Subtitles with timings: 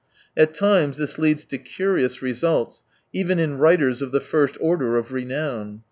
[0.35, 5.13] At times this leads to curious results, even in writers of the first order of
[5.13, 5.79] renown.